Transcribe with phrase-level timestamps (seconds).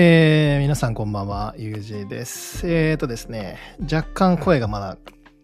[0.00, 2.70] えー、皆さんこんばんは、ゆうじです。
[2.70, 4.96] えーとですね、若干声がまだ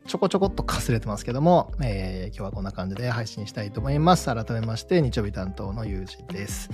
[0.06, 4.26] ちょこちょこっとかすれてますけども、えー、今日はこんな感じで配信したいと思います。
[4.32, 6.70] 改めまして、日曜日担当のゆうじです。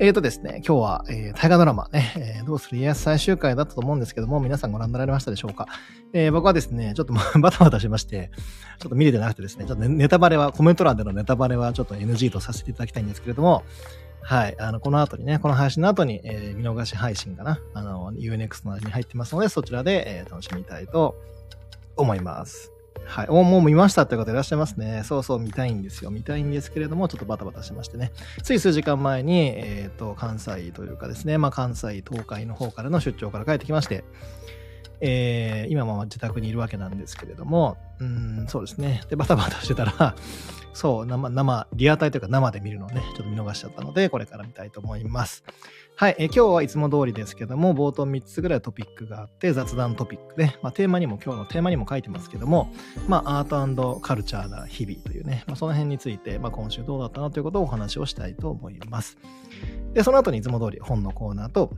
[0.00, 2.78] えーとですね、今日は、えー、大河ドラマね、えー、どうする？
[2.78, 5.68] 家康最終回だったと思うんですけども、皆さんご覧になられましたでしょうか？
[6.12, 8.32] えー、僕はですね、ちょっと バタバタしまして、
[8.80, 13.62] ちょっと見れてなくてですね、ちょっとネタバレは、コメント欄でのネタバレはちょっと NG とさせていただきたいんですけれども、
[14.26, 14.56] はい。
[14.58, 17.60] あの、この後にね、この配信の後に、えー、見逃し配信かな。
[17.74, 21.14] あの、UNEXT の味に入ってますので、そちらで、えー、楽しみたいと
[21.96, 22.72] 思います。
[23.04, 23.26] はい。
[23.28, 25.02] お、もう見ましたって方いらっしゃいますね。
[25.04, 26.10] そうそう、見たいんですよ。
[26.10, 28.10] 見たいんですけれども、ちょっとバタバタしましてね。
[28.42, 34.02] つい数時間前に、えっ、ー、と、関西というかですね、まあ、関西、東海の方からの出張から帰ってきまして、
[35.00, 39.02] えー、今も自宅にいるわけなんですけれども、うん、そうですね。
[39.08, 40.16] で、バタバタしてたら、
[40.76, 45.42] そう、生、生、リアタイというか生で見るのをね、ちょっと見逃しちゃったので、これから見たいと思います。
[45.96, 52.70] はい、え今日はいつも通りですけども、冒頭3つぐらいトピックがあって、雑談トピックで、まあ、テーマにも、今日のテーマにも書いてますけども、
[53.08, 59.16] まあ、アートカルチャーな日々というね、まあ、その辺について、まあ、今週どうだったなということをお話をしたいと思います。
[59.94, 61.72] で、その後にいつも通り本のコーナーと、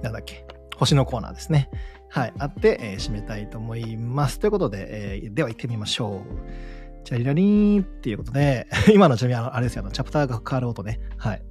[0.00, 0.46] なんだっけ、
[0.78, 1.68] 星のコーナーですね。
[2.08, 4.38] はい、あって、えー、締めたいと思います。
[4.38, 6.73] ということで、えー、では行ってみましょう。
[7.04, 11.00] チャリラリーンっていうことで、 今のちなみにあれですよ、あの、チャプターが変わる音ね。
[11.16, 11.42] はい。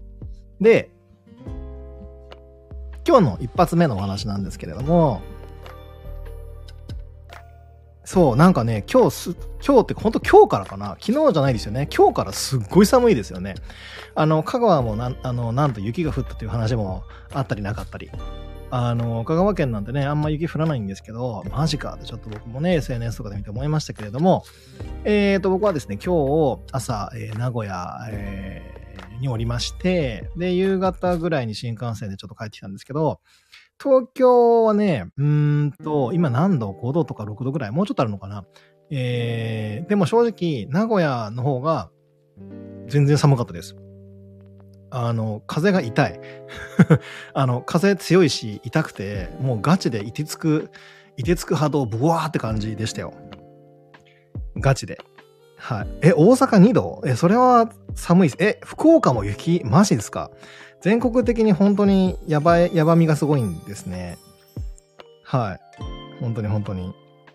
[0.59, 0.91] で、
[3.07, 5.21] 今日の一発目のお話なんですけれども、
[8.05, 9.35] そう、なんかね、今日す、
[9.65, 10.97] 今日って本当今日からかな？
[10.99, 11.87] 昨日じゃないですよね。
[11.95, 13.55] 今日からすっごい寒いですよね。
[14.13, 18.11] あの、香川もなん、あの、なんと雪が降ったという話もあったりなかったり。
[18.75, 24.43] あの、香川県なんてね、あんま雪降らないんですけど、マジかってちょっと僕もね、SNS とかで見て思いましたけれども、
[25.03, 33.19] えーと、僕はですね、今日朝、えー、名古屋、えー、におりまして、で、夕方ぐらいに新幹線でちょっと帰ってきたんですけど、
[33.79, 37.71] 東京はね、うーんと、今何度 ?5 度とか6度ぐらい？
[37.71, 38.43] もうちょっとあるのかな？
[38.89, 41.91] えー、でも正直、名古屋の方が
[42.87, 43.75] 全然寒かったです。
[44.95, 46.19] あの、風が痛い。
[47.33, 50.69] あの、風強いし、痛くて、もうガチでいてつく、
[51.17, 53.13] いてつく波動、ブワーって感じでしたよ。
[54.57, 54.99] ガチで。
[55.57, 55.87] はい。
[56.01, 57.01] え、大阪2度？
[57.05, 58.43] え、それは寒いです。
[58.43, 60.29] え、福岡も雪マジですか？
[60.81, 64.17] 全国的に本当にやばい、やばみがすごいんですね。
[65.23, 65.59] はい。
[66.21, 66.93] 本当に本当に。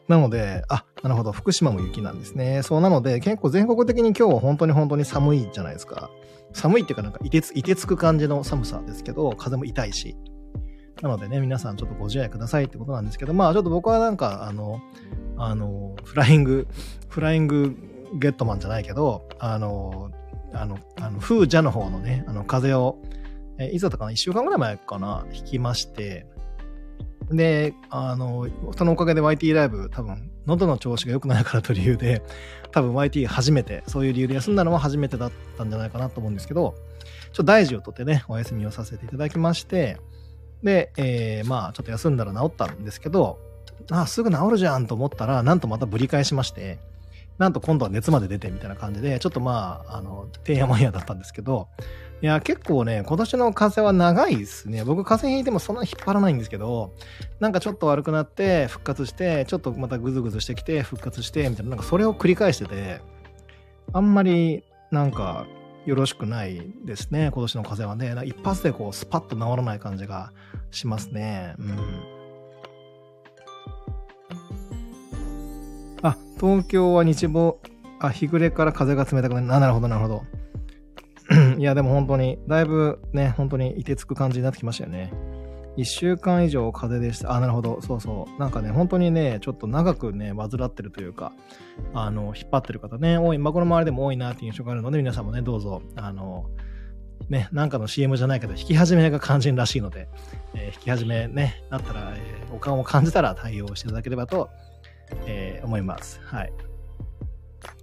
[0.09, 2.63] なので、あ、なるほど、福島も雪なんですね。
[2.63, 6.11] そうなので、結構全国的に今日は本当に本当に寒いじゃないですか。
[6.53, 10.17] 寒いっていうかなんか、いてつ、いてつく感じの寒さですけど、風も痛いし。
[11.03, 14.81] なのでね、皆さんちょっとご自愛くださいってことなんですけど、まあちょっと僕はなんか、あの、
[15.37, 16.67] あの、フライング、
[17.09, 17.77] フライング
[18.15, 20.11] ゲットマンじゃないけど、あの、
[20.55, 23.01] あの、あの風邪の方のね、あの、風邪を、
[23.59, 25.27] えいつだったかな ?1 週間ぐらい前かな？
[25.33, 26.27] 引きまして、
[27.31, 28.47] で、あの、
[28.77, 32.23] そのおかげで YT ライブ、多分、喉の調子が良くないからという理由で、
[32.71, 36.75] 多分 YT 初めて、そういう理由で休んだのは初めてだったんじゃないかなと思うんですけど、
[37.33, 39.99] ちょっと大事をとってね、お休みをさせていただきまして、
[40.63, 43.39] で、えー、まあ、ちょっと休んだら治ったんですけど、
[43.91, 46.79] あ、すぐ治るじゃんと思ったら、なんとまたぶり返しまして、
[47.39, 51.69] なんと今度は熱まで出てみたいな感じで、ちょっとまあ、あの、てんやまんやだったんですけど、
[52.21, 54.83] いや、結構ね、今年の風邪は長いですね。
[54.83, 56.93] 僕、風邪ひいてもそんな引っ張らないんですけど、
[57.39, 63.01] なんかちょっと悪くなって、復活して、ちょっとまたグズグズしてきて、復活して、みたいな、なんかそれを繰り返してて、
[63.93, 65.47] あんまり、なんか、
[65.87, 68.29] よろしくないですね、今年の風邪はね。
[68.29, 70.33] 一発でこう、スパッと治らない感じが
[70.73, 71.55] しますね。
[71.59, 71.79] うん。
[76.03, 77.59] あ、東京は日没、
[78.01, 79.47] あ、日暮れから風が冷たくなる。
[79.47, 80.25] なるほど、なるほど。
[81.59, 85.13] いや、でも本当に、だいぶね、本当にいてつく感じになってきましたよね。
[85.77, 87.33] 1週間以上風邪でした。
[87.33, 87.81] あ、なるほど。
[87.83, 88.41] そうそう。
[88.41, 91.33] なんかね、本当にね、ちょっと長くね、患ってるというか、
[91.95, 96.47] あの、引っ張ってる方ね、多い、まこの周りでも多いなっていう印象があるので、皆さんもね、どうぞ、あの、
[97.29, 100.09] ね、なんかの CM じゃないけど、引き始めが肝心らしいので、
[100.55, 104.49] えー、引き始めね、なったら、えー、お顔を感じたら対応していただければと、
[105.27, 106.21] えー、思います。
[106.23, 106.53] はい。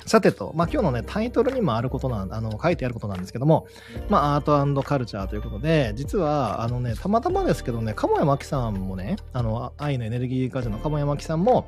[0.05, 3.67] さてと、まあ、今日のね、タイトルにもあることなん、あの、書いてあることなんですけども、
[4.07, 11.67] まあ、アートカルチャーということで、実は、あのね、たまたまですけどね、鴨山木さんもね、あの、愛のエネルギー家事の鴨山木さんも、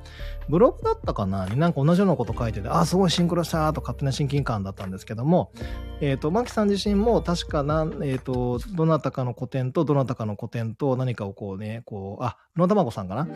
[0.50, 5.52] ブログだったかなになんか同じようなこと書いてて、あ、すごいシンクロしたと勝手な親近感だったんですけども、
[6.00, 13.28] えっ、ー、と、牧さん自身も確かなん、えっ、ー、と、どなたかの古典とどなたかの古典と何かをこうね、こう、あ、野卵さんかな？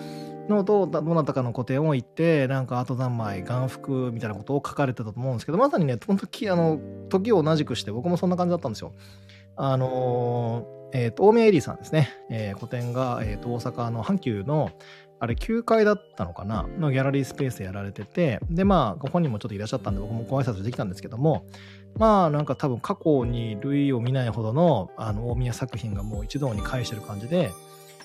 [0.50, 6.80] のと、どなたかの古典を言って、なんかアート三昧、眼福みたいなことを書かれてたと思うんですけど、まさにね、本当あの、
[7.10, 8.94] 時を同じくして、僕もそんな感じだったんですよ。
[9.56, 12.10] あのえっ、と、大宮エリーさんですね。
[12.30, 14.72] えー、個展が、えっ、と、大阪の阪急の、
[15.20, 16.66] あれ9階だったのかな？
[16.80, 21.46] のギャラリースペースでやられてて、で、まあ、ご本人もちょっといらっしゃったんで、僕もご挨拶できたんですけども、
[21.96, 27.52] まあ、なんか多分過去に類を見ないほどの、あの、大宮作品がもう一堂に会してる感じで、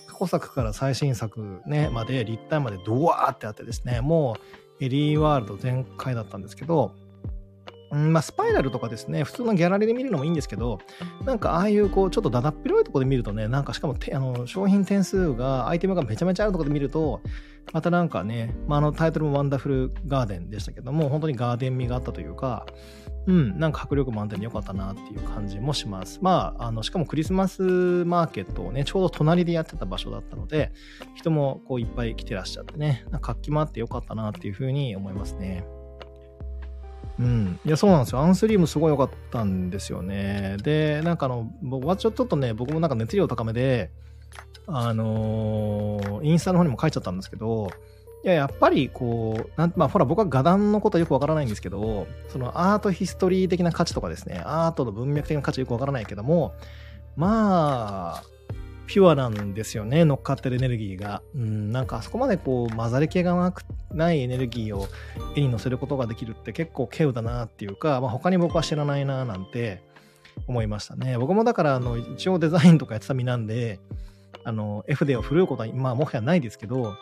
[0.07, 6.93] 過去作から最新作ね、まで、立体までドワーってあってですね、もう、エリーワールド全開だったんですけど、
[7.91, 10.79] うんまあ、スパイラルとかですね、普通のギャラリーで見るのもいいんですけど、
[11.25, 17.21] なんかああいうこう、ちょっとだだっ広いところで見るとね、なんかしかもあの商品点数が、アイテムがめちゃめちゃあるところで見ると、
[17.73, 22.67] またなんかね、まあ、あのタイトルもワンダフルガーデンでしたけども、本当にガーデン味があったというか、
[23.27, 26.21] うん、なんか迫力満点で良かったなっていう感じもします。
[26.23, 30.73] まあ、あの、しかもクリスマスマーケットをね、ちょうど隣でやってた場所だったので、
[31.17, 35.65] 人もこういっぱい来てらっしゃってね、活気もあって良かったなっていうふうに思いますね。
[37.19, 37.59] うん。
[37.65, 38.21] いや、そうなんですよ。
[38.21, 40.57] アンスリームすごい良かったんですよね。
[40.63, 43.91] で、なんかあの、僕はちょっとね、僕もなんか熱量高めで、
[44.67, 47.71] あのー、インスタの方にも書いちゃったんですけど、
[48.25, 56.55] いや、やっぱりこう、なんまあ、ほら、僕は画壇のことはよくわからないんですけど、そのアートヒストリー的な価値とかですね、アートの文脈的な価値はよくわからないけども、
[57.15, 58.23] まあ、
[58.87, 61.23] ピュアなんですよね、乗っかってるエネルギーが。
[61.35, 63.63] うん、なんかあそこまでこう、混ざり気がなく、
[63.93, 64.89] ないエネルギーを
[65.35, 69.83] 絵に乗せることができるって結構稀有だなっていうか、まあ、他に僕は知らないななんて
[70.47, 71.19] 思いましたね。
[71.19, 73.81] 僕もだから、あの、一応デザインとかやってた身なんで、
[74.45, 76.95] あの、F でを振るうことは、まあ、もはやないですけど、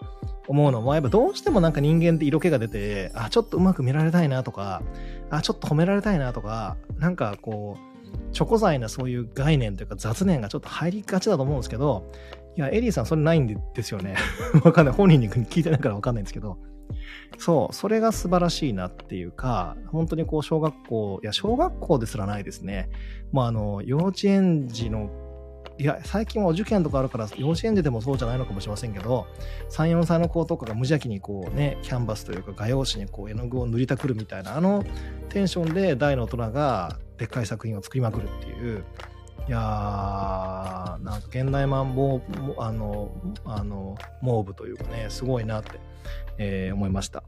[0.46, 4.82] 思うのは、やっぱどうしてもなんか人間って色気が出て、あ、ちょっとうまく見られたいなとか、
[5.30, 7.93] あ、ちょっと褒められたいなとか、なんかこう、
[8.34, 12.10] チョコ材なそういう概念というか雑念がちょっと入りがちだと思うんですけど、
[12.56, 14.16] いや、エリーさんそれないんですよね。
[14.62, 14.94] わかんない。
[14.94, 16.58] 本人に聞いてないからわかんないんですけど。
[17.38, 22.90] そう、それが素晴らしいなっていうか、本当にこう小学校、いや、小学校ですらないですね。
[23.32, 25.10] まあ、あの、幼稚園児の
[25.76, 29.26] いや、最近はお受験とかあるから、幼稚園児でもそうじゃないのかもしれませんけど、
[29.70, 34.84] 3、4歳の子とかが無邪気にこうね、キャンバスというか画用紙にこう絵の具を塗りたくるみたいな、あの
[35.30, 38.84] テンションで大の大人がでっかい作品を作りまくるっていう、
[39.48, 42.22] いやー、なんか現代版も、
[42.56, 43.10] あの、
[43.44, 45.80] あの、モーブというかね、すごいなって、
[46.38, 47.24] えー、思いました。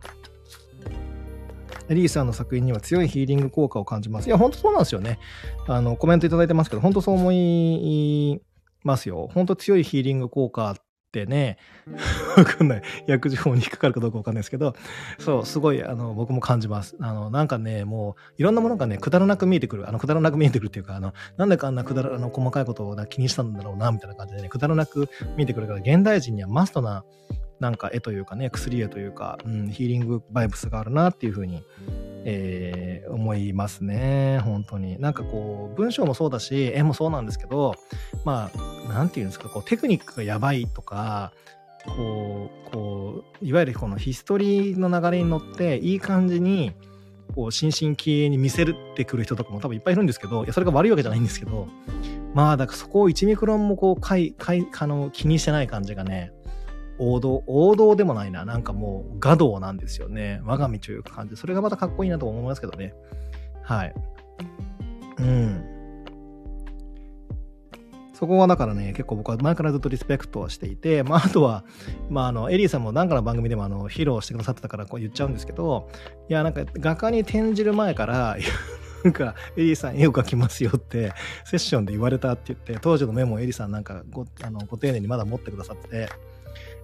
[1.89, 4.29] リーさんの作品には強いヒーリング効果を感じます。
[4.29, 5.19] いや、ほんとそうなんですよね。
[5.67, 8.41] あの、コメントいただいてますけど、本当そう思い
[8.85, 9.29] ますよ。
[9.33, 10.77] 本当強いヒーリング効果っ
[11.13, 11.57] てね、
[12.37, 12.83] わかんない。
[13.07, 14.75] 薬事法に引っかかるかどうかわかんないですけど、
[15.19, 16.97] そう、すごい、あの、僕も感じます。
[17.01, 19.89] あの、なんかね、もう、いろんなものがね、くだらなく見えてくる。
[19.89, 27.05] あの、くだらなく見えてくるっていうか、あの、なんでかあんなくだら、あの、細かいことを気にしたんだろうな、みたいな感じでね、くだらなく見えてくるから、現代人にはマストな、
[27.61, 31.63] なんか絵というかね、薬絵というか、うん、ヒーリングバイブスがあるなっていうふうに、
[32.25, 34.41] えー、思いますね。
[34.41, 35.01] 本当に。
[35.01, 37.75] なんかこう、文章もそうだし、絵もそうなんですけど、
[38.25, 41.33] まあ、なんていうんですか、こう、テクニックがやばいとか、
[41.87, 46.73] こう、こう、いわゆるこのヒストリーの流れに乗って、いい感じに、
[47.35, 51.69] こう、心身気鋭に見せるってくる人とかも多分いっぱいいるんですけど、いや、それが悪いわけじゃないんですけど、
[52.35, 56.33] まあ、だからそこを1ミクロンもこう、かい、かい、あの、気にしてない感じがね、
[56.99, 58.45] 王道、王道でもないな。
[58.45, 60.41] なんかもう、画道なんですよね。
[60.45, 61.37] 我が道という感じ。
[61.37, 62.95] それがまたかっこいいなと思いますけどね。
[63.63, 63.95] はい。
[65.19, 65.77] うん。
[68.17, 71.65] そこはだからね、結構僕は前からずっとリスペクトはしていて、まあ、あとは、
[72.09, 75.91] まあ、あの、エリーさんも何かの番組でもあの、披露してくださってたからこう言っちゃうんですけど、
[76.31, 78.39] いや、なんか画家に転じる前から、
[79.05, 81.13] なんか、エリーさん絵を描きますよって、
[81.45, 86.09] セッションで言われたって言って、当時のメモをエリーさんなんかご、あの、ご丁寧にまだ持ってくださってて、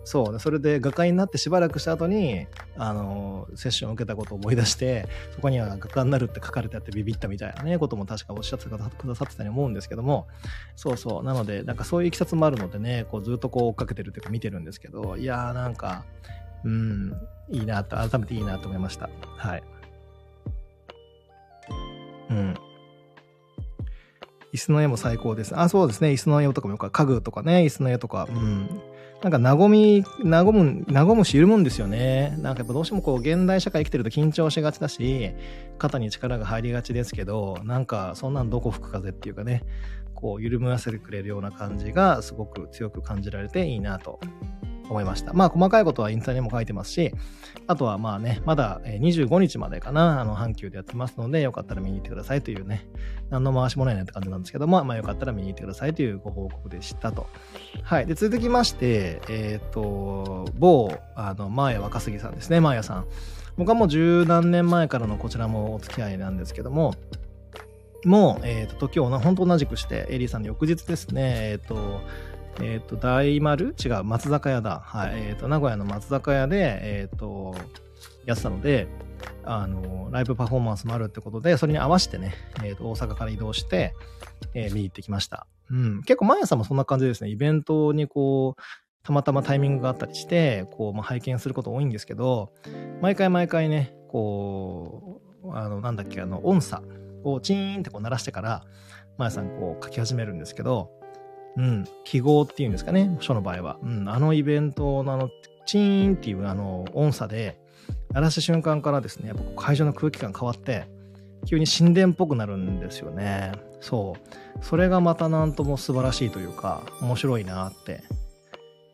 [0.05, 10.27] そう、それで画家になってしばらくした後に、あの、セッションを受けたことを思い出して、そこには画家になるって書かれてあってビビったみたいなね、ことも確かおっしゃってくださってたように思うんですけども、
[10.75, 16.05] そうそう、なので、なんかそういういきさつもあるのでね、こうずっとこう追っかけてるっていうか見てるんですけど、いやーなんか、
[16.65, 17.13] うん、
[17.51, 19.09] いいなと、改めていいなと思いました。
[19.37, 19.63] はい。
[22.31, 22.55] うん。
[24.53, 25.59] 椅子の絵も最高です。
[25.59, 26.11] あ、そうですね。
[26.11, 28.83] 椅子の絵とかもよく家具とかね、椅子の絵とか、うん。
[29.23, 32.37] なんか和み、和む、和むし緩むんですよね。
[32.41, 35.31] なんかやっぱどうしてもこう現代社会生きてると緊張しがちだし、
[35.79, 39.63] 肩に力が入りがちですけど、なんかそんなんどこ吹く風っていうかね、
[40.23, 44.21] こう緩ませてくれるような感じがすごく強く感じられていいなと
[44.93, 45.33] 思いました。
[45.33, 47.13] まあ、細かいことはインスタにも書いてますし、
[47.67, 52.87] あとはまあね、まだ25日までかな、あの、阪急でやってますので、よかったら見に行ってくださいというね、
[53.31, 57.27] 何の回しもないなって感じなんですけども、まあ、よかったら見に行ってくださいというご報告でしたと。
[57.83, 58.07] はい。
[58.07, 63.07] で、続きまして、えっ、ー、と、某、あの、マーヤ若杉さんですね、マーヤさん。
[63.57, 66.95] 僕はもう十何年前からのこちらもお付き合いなんですけども、
[68.05, 72.01] もう、えっ、ー、と、時を本当同じくして、エリーさんの翌日ですね、えっ、ー、と、
[72.61, 73.75] えっ、ー、と、大丸？
[73.83, 74.81] 違う、松坂屋だ。
[74.85, 75.13] はい。
[75.15, 77.55] えっ、と、名古屋の松坂屋で、えっ、と、
[78.25, 78.89] やってたので、
[79.45, 83.95] あの、ライブパフォーマンスもあるってことで、それに合わせてね、えっ、と、大阪から移動して、
[84.55, 85.47] え見に行ってきました。
[85.71, 86.03] うん。
[86.03, 87.31] 結構、毎朝もそんな感じですね。
[87.31, 88.63] イベントにこう、
[89.03, 92.53] たまたまタイミングがあったりして、こう、まあ、拝見すること多いんですけど、
[93.01, 96.83] 毎回毎回ね、こう、あの、なんだっけ、あの、音差
[97.25, 98.65] をチーンってこう鳴らしてから、
[99.19, 100.91] まやさんこう書き始めるんですけど、
[101.57, 103.79] うん、記号っていうんですかね、書の場合は。
[103.83, 105.31] うん、あのイベントのあの、
[105.67, 107.59] チーンっていうあの音差で、
[108.13, 110.87] 鳴らした瞬間からですね、やっぱ会場の空気感変わって、
[111.47, 113.53] 急に神殿っぽくなるんですよね。
[113.81, 114.65] そう。
[114.65, 118.03] それがまたなんとも素晴らしいというか、面白いなって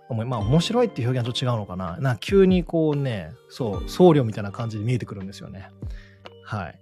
[0.09, 1.99] 思い、まあ面白いっていう表現はちょっと違うのかな。
[1.99, 5.71] な急にこうね、そう、僧侶みたいな感じで見えてくるんですよね。
[6.43, 6.79] はい。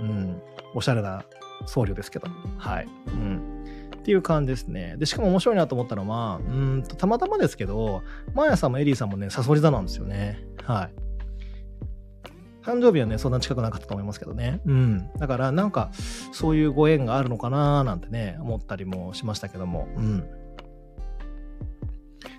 [0.00, 0.42] うん。
[0.74, 1.24] おしゃれな
[1.66, 2.26] 僧侶ですけど。
[2.58, 2.88] はい。
[3.06, 3.53] うん。
[4.04, 4.96] っていう感じですね。
[4.98, 8.02] で、しかも面白いなと思ったのは、うんと、たまたまですけど、
[8.34, 10.46] マーヤさんもエリーさんもね、サソリ座なんですよね。
[10.62, 10.90] はい。
[12.62, 14.60] 誕生日はね、そんな近くなかったと思いますけどね。
[14.66, 15.10] うん。
[15.18, 15.90] だから、なんか、
[16.32, 19.88] そういうご縁があるのかななんてね、思ったりもしましたけども。
[19.96, 20.24] うん。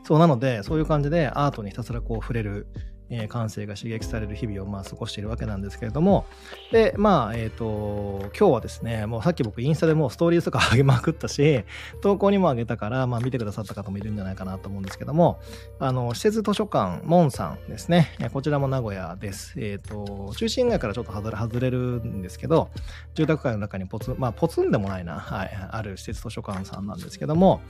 [0.03, 2.67] そう、なので、そういう感じでアートにひたすらこう触れる
[3.09, 6.25] え、感性が刺激される日々をまあ過ごしているわけなんですけれども、
[6.71, 11.63] で、まあ、えっ、ー、と、今日はですね、もうさっき僕インスタでもうストーリーとか上げまくったし、
[12.01, 15.39] 投稿にも上げたから、まあ見てくださった方もいるんじゃないかなと思うんですけども、
[15.79, 19.53] あの、施設図書館、モンさんですね、こちらも名古屋です。
[19.57, 22.69] えっ、ー、と、中心街からちょっと外れ、外れるんですけど、
[23.13, 27.61] 住宅街の中にポツン、まあポツンでもないな、はい、ある施設図書館さんなんですけども、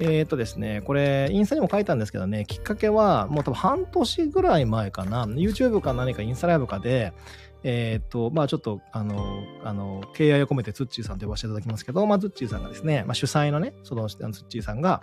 [0.00, 7.12] えっ、とですね、これ、インスタにも書いたんですけどね、きっかけは、もう多分半年ぐらい前前かな、YouTube か何かインスタライブかで、
[7.64, 15.00] えっ、と、まあちょっと、あの、あの、敬愛を込めてツッチーさんと呼ばせていただきますけど、まあツッチーさんがですね、まあ主催のね、そのツッチーさんが、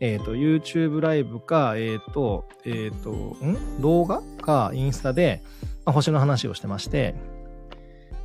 [0.00, 3.80] えっ、ー、と、YouTube ライブか、えっ、と、えっ、と、ん？
[3.80, 5.42] 動画か、インスタで、
[5.84, 7.14] まあ、星の話をしてまして、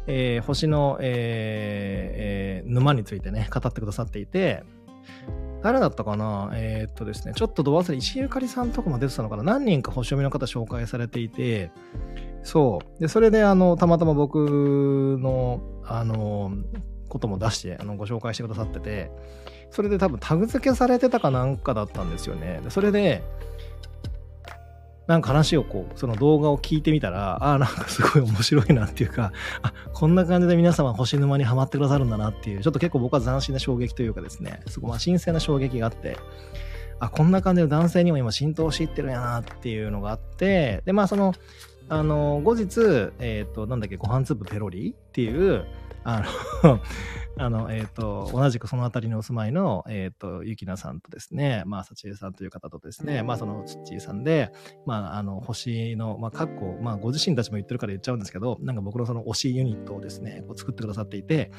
[0.08, 4.64] えー、星の、えーえー、沼についてね、語ってくださっていて、
[5.62, 6.52] 誰だったかな？
[6.54, 9.44] えー、っとですね、ちょっとど忘れ、石ゆかりさんとかも出てたのかな？
[9.44, 11.72] 何人か星読みの方紹介されていて、
[12.44, 13.02] そう。
[13.02, 16.52] で、それで、あの、たまたま僕の、あの、
[17.10, 19.12] ことも出して、あの、ご紹介してくださってて、
[19.72, 22.62] それで多分タグ付けされてたかなんかだったんですよね。
[22.64, 23.24] で、それで、
[25.10, 36.16] なんか話をこう、その動画を聞いてみたら、ああ、なんかすごい面白いなっていうか、あ、こんな感じで皆様星沼にはまってくださるんだなっていう、ちょっと結構僕は斬新な衝撃というかですね、すごいまあ新鮮な衝撃があって、
[37.00, 41.34] あ、こんな感じで男性にも今浸透していってるんやなっていうのがあって、で、まあその、
[41.90, 42.80] あの、後日、
[43.18, 45.66] えっ、ー、と、なんだっけ、ご飯粒ペロリっていう、
[46.04, 46.24] あ
[46.64, 46.80] の
[47.40, 54.52] あの、えっ、ー、と、同じくその辺りにお住まいの、えっ、ー、と、ゆきなさんとですね、まあ、さちえさんという方とですね、まあ、その、つっちーさんで、
[54.86, 61.52] まあ、あの、星の、まあ、かっこ、まあ、ご自身たちも言ってるから言っちゃうんですけど、なんか僕のその推しユニットをですね、こう作ってくださっていて、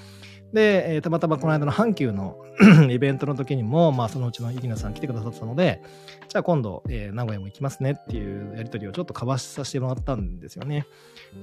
[0.53, 2.37] で、えー、たまたまこの間の阪急の
[2.91, 5.81] イベントの時にも、まあ、そのうちのゆきなさん来てくださったので、
[6.29, 10.87] じゃあ今度、えー、名古屋も行きますねっていうやりとりをちょっと交わさせてもらったんですよね。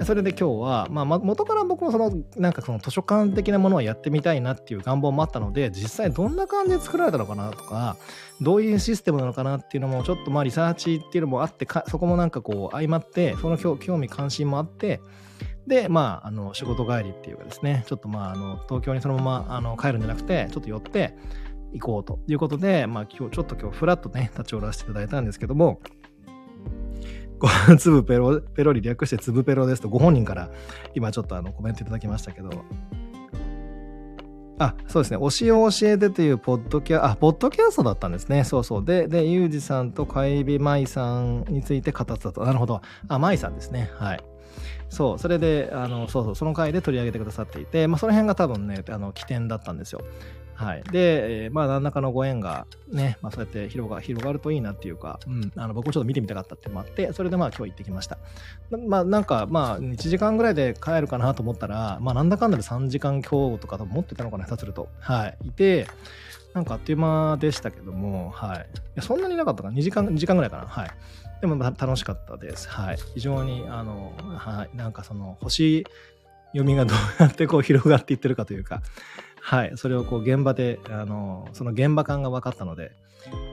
[0.03, 7.96] それで今日は、まあ、元から僕もその、なんかその図書館的なものをやってみたたいなっていう願望もあったので、実際どんな感じで作られたのかなとか、
[8.41, 15.00] どういうシステムなのかなっていうのも、ちょっとまあリサーチっていうのもあってそこもなんかこう相まって、その興味関心もあって、
[15.65, 21.15] で、まあ、あの、仕事帰りっていうかですね、ちょっとまあ、あの、東京にそのままあの帰るんじゃなくて、ちょっと寄って
[21.74, 25.81] 行こうということで、まあ、今日、ちょっと今日、フラッとね、立ち寄らせていただいたんですけども、
[27.39, 30.50] ご飯粒ペロ、ペロリ略して粒ペロですと、ご本人から
[30.96, 32.50] 今ちょっとあのコメントいただきましたけど、
[34.59, 35.17] あ、そうですね。
[35.17, 38.43] 推しを教えてというポッドキャ、あ、ポッドキャストだったんですね。
[38.43, 38.85] そうそう。
[38.85, 42.43] で、で、ゆうじさんとかいびまいさんについて語ったと。
[42.43, 42.81] なるほど。
[43.07, 43.91] あ、まいさんですね。
[43.95, 44.23] はい。
[44.89, 50.01] そう、それで、あの、そうそう、その回で取り上げてくださっていて、まあ、その辺が多分ね、あの、起点だったんですよ。
[50.57, 50.83] はい。
[50.91, 58.17] で、えー、まあ、何らかのご縁がね、まあ、そうやって広が広がるといいなっていうか、うん、あの僕もちょっと見てみたかったっていうのもあって、それでまあ今日行ってきました。
[58.87, 64.89] まあ、なんか、まあ、1時間ぐらいで帰るかなと思ったら、まあ、なんだかんだで3時間今日とかと思ってたのかな、下手すると。
[64.99, 65.37] はい。
[65.45, 65.87] いて、
[66.55, 68.57] なんかあっという間でしたけども、はい。
[68.57, 68.61] い
[68.95, 70.89] やそんなになかったかな ?2 時間、2時間ぐらいかなはい。
[71.39, 72.67] でも楽しかったです。
[72.67, 72.97] はい。
[73.13, 74.75] 非常に、あの、はい。
[74.75, 75.85] なんかその、星
[76.51, 78.81] 読みがどうやってこう広がっていってるかというか、
[79.47, 82.91] はい、それをこう現場で、あの、その現場感が分かったので、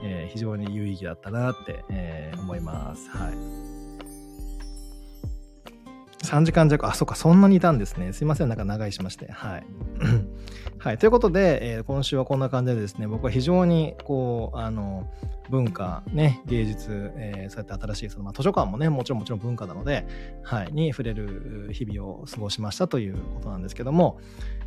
[0.03, 3.09] えー、非常に有意義だったなって、えー、思います。
[3.11, 3.31] はい。
[6.25, 8.11] 3時間弱、あ、そっか、そんなにいたんですね。
[8.11, 9.31] すいません、なんか長いしまして。
[9.31, 9.65] はい。
[10.79, 10.97] はい。
[10.97, 15.09] ということで、えー、今週はこんな感じでですね、僕は非常に、こう、あの、
[15.49, 20.05] 文化、ね、芸術、えー、そうやって新しい、その、まあ、図書館もね、もちろんもちろん文化なので、
[20.43, 24.19] はい、に触れる日々を過ごしましたということなんですけども、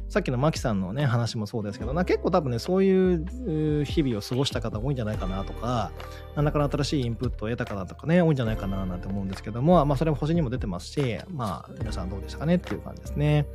[0.09, 5.91] さっきのマキさんのね、話もそうですけど、な結構多分ね、そういう日々を過ごした方多いんじゃないかなとか、
[6.35, 13.47] 何らかの新しいインプットを得た方とかね、多いんじゃないかななんて思うんですけども、まあ、それも星にも出てますし、まあ、皆さんどうでしたかねっていう感じですね。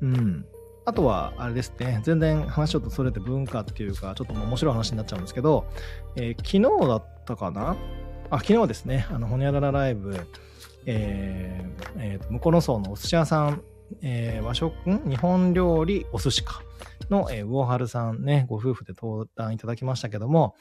[0.00, 0.46] うん。
[0.84, 5.66] あとは、あれですね、全然話ちょっとそれて文化っていうか、ちょっと面白い話になっちゃうんですけど、
[6.16, 7.76] えー、昨日だったかな？
[8.30, 10.26] あ、昨日ですね、あの、ほにゃららライブ、
[10.86, 13.62] えーえー、向こうの層のお寿司屋さん
[14.02, 16.62] えー、和食、日本料理お寿司か。
[17.10, 20.54] の、えー、魚春さんね、ご夫婦で登壇いただきましたけども、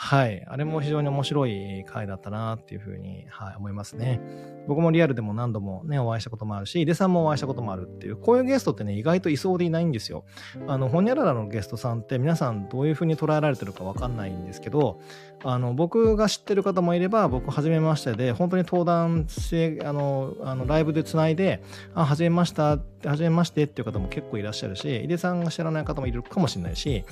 [0.00, 0.44] はい。
[0.46, 4.20] あれも非常に面白い回だったなっていうふうに、はい、思いますね。
[4.68, 10.24] 僕もリアルでも何度もね、お会いしたこともあるし、井出さんもお会いしたこともあるっていう、こういうゲストってね、意外といそうでいないんですよ。
[10.68, 15.00] あの、ほにゃららのゲストさんって皆さんどういうふうに捉えられてるかわかんないんですけど、
[15.42, 21.60] あの、僕が知ってる方もいれば、僕、はじめましてで、本当に登壇して、あの、あのライブで繋いで、
[21.94, 27.04] あ、はじめました、はじめましてっていう方も結構いらっしゃるし、井出さんが知らない方もいるかもしれないし、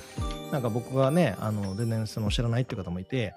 [0.51, 3.33] なんか僕がね、あの、全然その知らないっていう方もいて、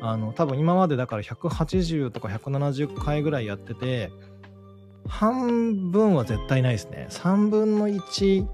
[0.00, 4.10] あの、多分今までだから180とか170回ぐらいやってて、
[5.08, 7.08] 半分は絶対ないですね。
[7.10, 8.46] 3分の1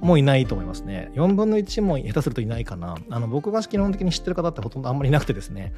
[0.00, 1.10] もいないと思いますね。
[1.14, 2.96] 4分の1も下手するといないかな。
[3.10, 5.74] あの、僕が基本的に知ってる方ってほとんどあんまりいなくてですね、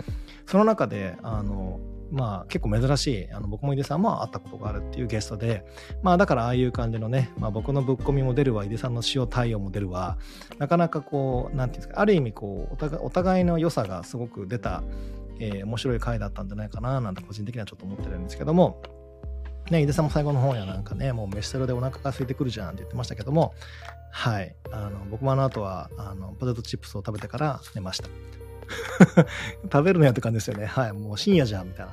[0.47, 1.81] その中で、あの、
[2.13, 5.65] まあ結構珍しい、あの僕も井出さんも会ったことがあるっていうゲストで、
[6.03, 10.19] まあだからああいう感じのね、まあ僕のぶっ込みも出るわ、井出さんの塩対応も出るわ、
[10.59, 14.83] なかなかこう、なんていうんですか、ある意味こう、お互いお互いの良さがすごく出た、
[15.41, 18.83] えー、面白い回だったんじゃないかな、なんて個人的にはちょっと思ってるんですけども、
[19.71, 23.55] ね、井出さんも最後の方やなんかね、もう飯テロでお腹が空いてくるじゃんって言ってましたけども、
[24.11, 24.55] はい。
[24.71, 28.09] あの、僕もあの後は、あの、ポテトチップスを食べてから寝ました。
[29.73, 30.67] 食べるのやって感じですよね。
[30.67, 30.93] はい。
[30.93, 31.93] もう深夜じゃん、みたいな。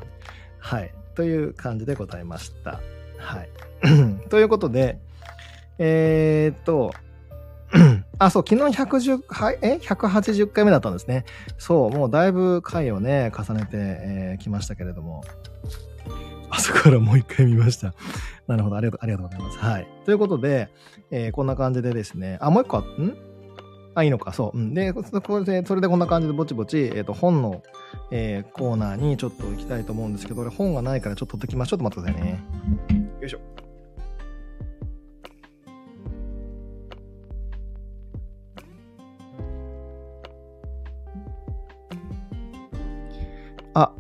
[0.60, 0.94] はい。
[1.16, 2.80] という感じでございました。
[3.18, 3.50] はい。
[4.30, 5.00] ということで、
[5.78, 6.94] えー、っと、
[8.18, 11.26] あ、そう、昨日110、はい、え ?180 回目だったんですね。
[11.58, 15.24] そう、もうだいぶ回をね、重ねてき、えー、ましたけれども。
[16.52, 17.94] あそこからもう一回見ました。
[18.48, 19.58] なるほど、ありがとう、ありがとうございます。
[19.60, 19.88] はい。
[20.06, 20.70] ということで、
[21.12, 23.29] えー、こんな感じでですね、あ、もう一個ん？
[24.00, 24.58] あ、いいのか、そう。
[24.58, 24.74] うん。
[24.74, 25.04] で、こ
[25.44, 27.62] で、それでこんな感じでぼちぼち、えっ、ー、と、本の、
[28.12, 31.70] えー、コーナーにちょっと行きたいと思うんですけど、俺本がないからちょっと取ってきます。
[31.70, 32.40] ちょっと待ってくださいね。
[33.22, 33.40] よいしょ。
[43.74, 43.92] あ、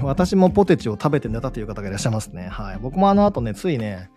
[0.04, 2.48] 私もポテチを食べて寝たという方がいらっしゃいますね。
[2.48, 2.78] はい。
[2.80, 4.10] 僕もあの後ね、ついね、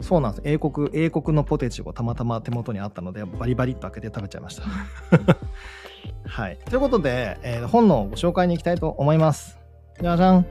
[0.00, 0.42] そうなんです。
[0.44, 4.62] 英国、英国のポテチをたまたま手元にあったので、バリバリっと開けて食べちゃいました。
[6.26, 6.58] はい。
[6.64, 9.58] ということで、えー、本のご紹介に行きたいと思います。
[10.00, 10.46] じゃじゃん。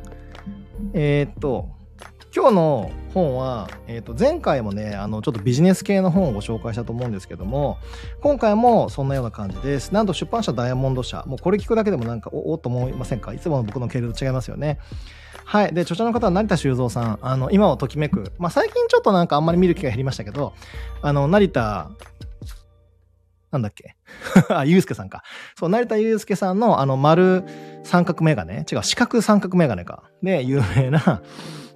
[0.93, 1.69] えー、っと、
[2.35, 7.77] 今日の本は、えっ、ー、と、前回もね、あの、ちょっとビジネス系の本をご紹介したと思うんですけども、
[8.21, 9.91] 今回もそんなような感じです。
[9.93, 11.23] なんと出版社ダイヤモンド社。
[11.25, 13.33] もうこれ聞くだけでもなんか、おおっと思いませんか？
[13.33, 14.77] いつもの僕の経路と違いますよね。
[15.43, 15.73] はい。
[15.73, 17.19] で、著者の方は成田修造さん。
[17.23, 18.31] あの、今をときめく。
[18.37, 20.53] まあ、最近ちょっとなんかあんまり見る機会減りましたけど、
[21.01, 21.89] あの、成田、
[23.49, 23.95] なんだっけ？
[24.53, 25.23] あ、ゆうすけさんか。
[25.57, 27.43] そう、成田ゆうすけさんのあの丸
[27.83, 28.63] 三角メガネ？
[28.71, 30.03] 違う、四角三角メガネか。
[30.21, 31.23] で、有名な、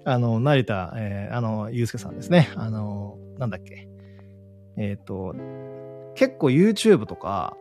[0.05, 2.49] あの、成田、えー、あの、ゆうすけさんですね。
[2.55, 3.87] あの、なんだっけ。
[4.77, 5.35] えっ、ー、と、
[6.15, 7.55] 結構 YouTube とか、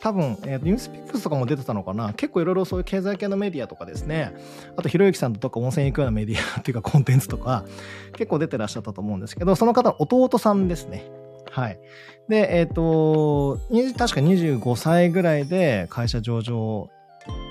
[0.00, 4.34] 多分、えー、ニュースピックスとかも出てたのかな結構いろいろそういう経済系のメディアとかですね。
[4.76, 7.64] あと、ひろゆきさんとか温泉行くようなメディアっていうかコンテンツとか、
[8.16, 11.04] 結構出てらっしゃったと思うんですけど、その方の弟さんですね。
[11.50, 11.78] はい。
[12.28, 13.58] で、えっ、ー、と、
[13.96, 16.90] 確か25歳ぐらいで会社上場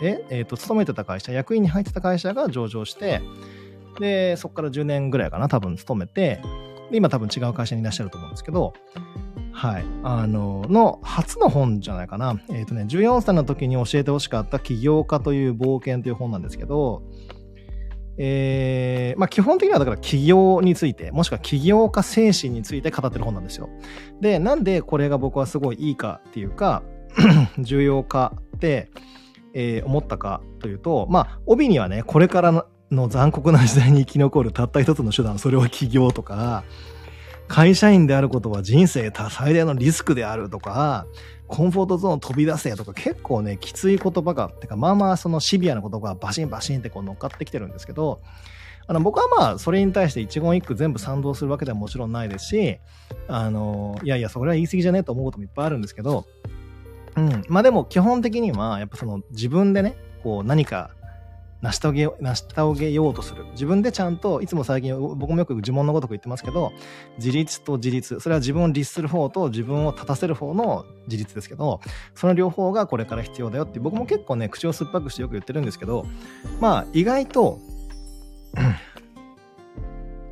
[0.01, 3.21] で、えっ、ー、と、勤めてた会社、役員に入ってた会社が上場して、
[3.99, 6.41] で、そこから10年ぐらいかな、多分勤めて、
[6.91, 8.73] 今多分違う会社にいらっしゃると思うんですけど、
[9.54, 9.86] はい。
[10.04, 12.39] あの、の初の本じゃないかな。
[12.49, 17.04] えっ、ー、とね、14歳の時に教えてほしかった起業家という冒険という本なんですけど、
[18.17, 23.69] えー、まあ基本的にはだから起業について、もしくは起業家精神について語ってる本なんですよ。
[24.21, 26.84] で、なんでこれが僕はすごいいいかっていうか、
[27.60, 28.89] 重要かって、
[29.54, 36.63] えー、思ったかというと、まあ、帯にはね、これからの残酷な時代に生き残るたった一つの手段、それは起業とか、
[37.47, 41.06] 会社員であることは人生最大のリスクであるとか、
[41.47, 48.21] コンフォートゾーン飛び出せとか結構ね、きつい言葉が、てかまあまあそのシビアな言葉がバシンバシンってこう乗っかってきてるんですけど、
[48.88, 52.80] あの僕はまあそれに対して一言一句全部賛同するわけではもちろんないですし、
[53.27, 56.25] あの、いやいや、それは言い過ぎじゃねえと思うこともいっぱいあるんですけど、
[57.17, 57.43] うん。
[57.49, 60.91] まあでも基本的には、やっぱその自分でね、こう何か
[61.62, 63.45] 成し遂げ、成し遂げようとする。
[63.52, 66.71] 自分でちゃんと、いつも最近僕もよく呪文のごとく言ってますけど、
[67.17, 68.19] 自立と自立。
[68.19, 71.80] それは自分を律する方と自分を立たせる方の自立ですけど、
[72.15, 76.06] その両方がこれから必要だよって僕も結構ね、口を酸っぱくしてよく言ってるんですけど、
[76.60, 77.60] まあ意外と、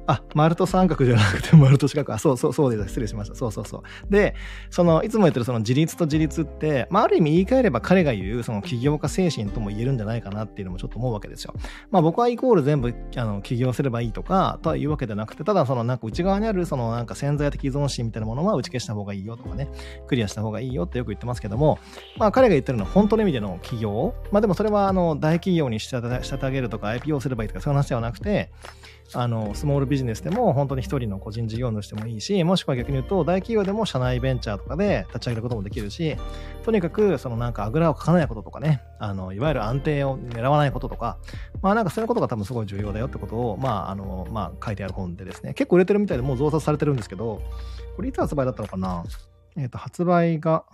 [0.09, 2.11] あ、丸と三角じゃなくて 丸と四角。
[2.11, 2.89] あ、そうそうそうです。
[2.89, 3.35] 失礼しました。
[3.35, 4.11] そうそうそう。
[4.11, 4.33] で、
[4.71, 11.53] その、いつも言ってるその自立と自立って、まあ、ある意味言い換えれば彼が言う、その起業家精神とも言えるんじゃないかなっていうのもちょっと思うわけですよ。
[11.91, 19.67] まあ、僕はイコール全部、あの、起業すればいいとか、とは言うわけじゃなくて、ただその、なんか内側にある、その、なんか潜在的依存心みたいなものは打ち消した方がいいよとかね、
[20.07, 21.77] クリアした方がいいよってよく言ってますけども、
[22.17, 24.15] まあ、彼が言ってるのは本当の意味での起業。
[24.31, 28.49] まあ、でもそれは、あの、大企業に仕立て上げるとか、IPO すればいいとか、そういう話ではなくて、
[29.13, 36.15] あの、スモールビジネスでも本当に一人の個人事業主でもいいし、もしくは逆に言うと、大企業でも社内ベンチャーとかで立ち上げることもできるし、
[36.63, 41.17] とにかく、そのなんかあぐらをかかないこととかね、あの、いわゆる安定を狙わないこととか、
[41.61, 47.41] まあなんかそういうことが多分すごい重要だよってことを、まああの、まあ書いてある本でですね、結構売れてるみたいでもう増刷されてるんですけど、
[47.95, 49.03] これいつ発売だったのかな？
[49.55, 50.65] えっ、ー、と、発売が、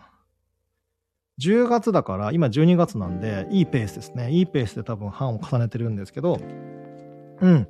[1.41, 4.31] 10月だから、今12月なんで、いいペースですね。
[4.31, 6.39] いいペースで多分版を重ねてるんですけど、
[7.41, 7.67] うん。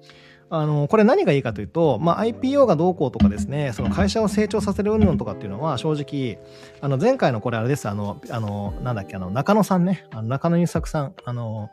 [0.49, 6.39] あの、これ何がいいかというと、まあ、IPO がどうこうとかですね、その会社を成長させる云々とかっていうのは、正直、
[6.81, 11.69] あの、前回のこれあれです、あの、あの、なんだっけ、あの、中野さんね、あの中野優作さん、あの、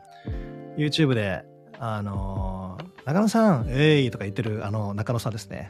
[0.77, 1.43] YouTube で、
[1.79, 5.67] あの、中野さん、えい、とか言ってる、あの、中野さんですね。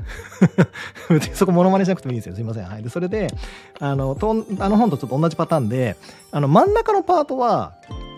[1.33, 2.35] そこモノマネしなくてもいいですよ。
[2.35, 2.65] すいません。
[2.65, 2.83] はい。
[2.83, 3.27] で、それで、
[3.79, 4.15] あの、
[4.59, 5.97] あの本とちょっと同じパターンで、
[6.31, 7.73] あの、真ん中のパートは、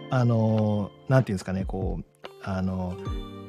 [0.09, 2.95] あの、なんていうんですかね、こう、あの、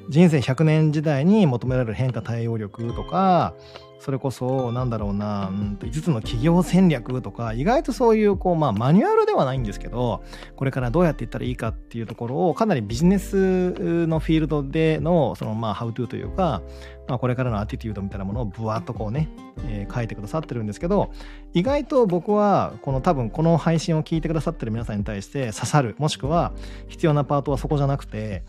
[0.08, 3.54] 人生100年時代に求められる変化対応力とか
[3.98, 10.22] それこそなんだろうな、うん、5つの企業戦略とか意外とそういうこう、まあ、マニュアルではないんですけど
[10.54, 13.72] これからどうやっていったらいいかっていうところをかなりビジネス
[14.06, 16.62] のフィールドでのそのまあハウトゥーというか
[17.08, 19.28] まあ、これからのアティテュードみたいなものをブワーッとこうね、
[19.68, 21.12] えー、書いてくださってるんですけど、
[21.54, 26.52] 意外と僕は、この多分この配信を聞いてくださってる皆さんに対して刺さる、もしくは
[26.88, 28.42] 必要なパートはそこじゃなくて、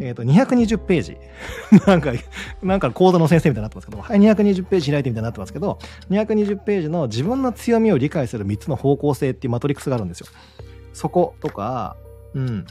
[0.00, 1.16] えっ、ー、と、220ページ。
[1.86, 2.12] なんか、
[2.62, 5.78] なんかコードの先生みたいになってますけど、はい、220ページ開いてみたいになってますけど、
[6.10, 10.26] 220ページの自分の強みを理解する3つの方向性っていうマトリックスがあるんですよ。
[10.94, 11.96] そことか、
[12.34, 12.66] うん。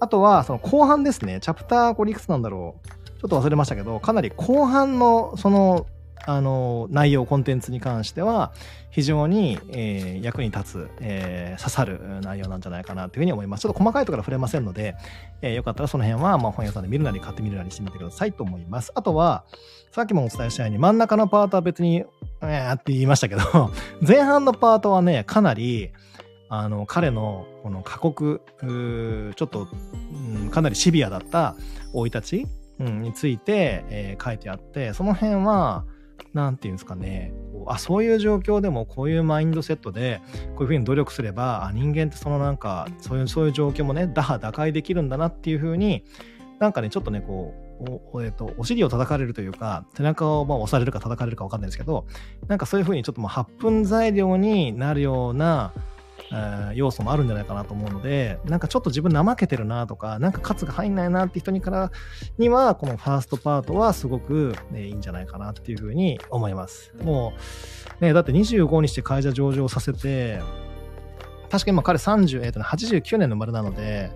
[0.00, 1.40] あとは、その後半ですね。
[1.40, 2.99] チャプター、これいくつなんだろう。
[3.20, 5.86] ちょっと忘れましたけど、かなり後半のその、
[6.26, 8.52] あの、内容、コンテンツに関しては、
[8.90, 13.60] 非常に、えー、役に立つ、えー、刺さる内容なんじゃないかなというふうに思います。
[13.60, 14.96] ちょっと細かいところは触れませんので、
[15.42, 18.90] えー、よかったらその辺は、まあ、本屋さんで見るなり買ってみるなりしてみてくださいと思います。
[18.94, 19.44] あとは、
[19.92, 22.04] さっきもお伝えしたように、真ん中のパートは別に、
[22.42, 23.42] えーって言いましたけど、
[24.06, 25.90] 前半のパートはね、かなり、
[26.48, 29.68] あの、彼の、この過酷、ちょっと、
[30.42, 31.54] うん、かなりシビアだった
[31.92, 32.46] 生い立ち、
[32.80, 35.84] うん、について、えー、書いてあって、その辺は、
[36.32, 37.32] なんていうんですかね、
[37.66, 40.20] あ、そういう状況でもこういうマインドセットで、
[40.54, 46.04] こういうふうに努力すれば、あ人間ってそのなんか、そういう、そういう状況もね、打破打開できるんだなっていうふうに、
[46.58, 47.70] なんかね、ちょっとね、こう、
[48.12, 52.06] お,、えーと、お尻を叩かれるというか、背中をまあ押されるか叩かれるか分かんないですけど、
[52.48, 55.72] なんかそういうふうにちょっともう発奮材料になるような、
[56.32, 61.90] え要素もあるんじゃないかなと思うので、なんかちょっと自分怠けてるなとか、なんかカツが入んないなって人にから
[62.38, 66.92] には、このファーストパートはすごく、ね、いいんじゃないかなっていうふうに思います。
[67.02, 67.32] も
[68.00, 70.40] う、ね、だって25にして会社上場させて、
[71.50, 74.10] 確か今彼30、えっ、ー、とね、89年の生まれなので、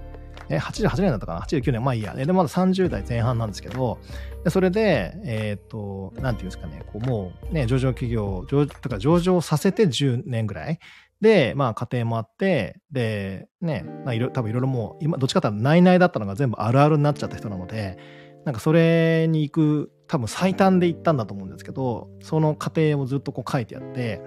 [0.49, 1.83] え、88年だったかな ?89 年。
[1.83, 2.15] まあいいや。
[2.15, 3.99] で、まだ30代前半なんですけど、
[4.45, 10.79] でそれで、えっ、ー、と、なんていうんですかね、こうもうね、上場企業、上とか上場させて10年ぐらい。
[11.21, 17.99] で、まあ家庭もあって、で、ね、まあ、いろ多分いろいろもう、今、どっちかというと内々だったのが全部あるあるになっちゃった人なので、
[18.45, 24.21] なんかそれに行く、多分最短で行ったんだと思うんですけど、その過程をずっとこう書いてあって、